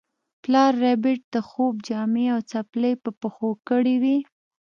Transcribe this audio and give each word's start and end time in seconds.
پلار 0.43 0.71
ربیټ 0.83 1.21
د 1.33 1.35
خوب 1.49 1.73
جامې 1.87 2.25
او 2.35 2.39
څپلۍ 2.51 2.93
په 3.03 3.09
پښو 3.19 3.49
کړې 3.67 3.95
وې 4.03 4.17